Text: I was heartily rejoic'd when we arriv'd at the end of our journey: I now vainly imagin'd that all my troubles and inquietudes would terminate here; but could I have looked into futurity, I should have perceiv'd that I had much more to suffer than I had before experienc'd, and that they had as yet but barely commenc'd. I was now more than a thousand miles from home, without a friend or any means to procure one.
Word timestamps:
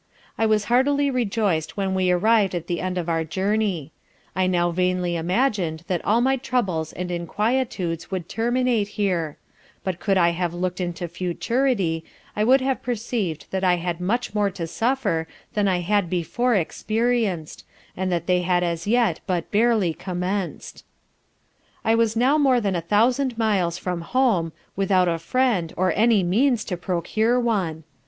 I 0.35 0.47
was 0.47 0.63
heartily 0.63 1.11
rejoic'd 1.11 1.73
when 1.75 1.93
we 1.93 2.09
arriv'd 2.11 2.55
at 2.55 2.65
the 2.65 2.81
end 2.81 2.97
of 2.97 3.07
our 3.07 3.23
journey: 3.23 3.91
I 4.35 4.47
now 4.47 4.71
vainly 4.71 5.15
imagin'd 5.15 5.83
that 5.85 6.03
all 6.03 6.21
my 6.21 6.37
troubles 6.37 6.91
and 6.91 7.11
inquietudes 7.11 8.09
would 8.09 8.27
terminate 8.27 8.87
here; 8.97 9.37
but 9.83 9.99
could 9.99 10.17
I 10.17 10.29
have 10.29 10.55
looked 10.55 10.81
into 10.81 11.07
futurity, 11.07 12.03
I 12.35 12.43
should 12.45 12.61
have 12.61 12.81
perceiv'd 12.81 13.45
that 13.51 13.63
I 13.63 13.75
had 13.75 14.01
much 14.01 14.33
more 14.33 14.49
to 14.49 14.65
suffer 14.65 15.27
than 15.53 15.67
I 15.67 15.81
had 15.81 16.09
before 16.09 16.55
experienc'd, 16.55 17.61
and 17.95 18.11
that 18.11 18.25
they 18.25 18.41
had 18.41 18.63
as 18.63 18.87
yet 18.87 19.19
but 19.27 19.51
barely 19.51 19.93
commenc'd. 19.93 20.81
I 21.85 21.93
was 21.93 22.15
now 22.15 22.39
more 22.39 22.59
than 22.59 22.75
a 22.75 22.81
thousand 22.81 23.37
miles 23.37 23.77
from 23.77 24.01
home, 24.01 24.51
without 24.75 25.07
a 25.07 25.19
friend 25.19 25.71
or 25.77 25.93
any 25.95 26.23
means 26.23 26.65
to 26.65 26.75
procure 26.75 27.39
one. 27.39 27.83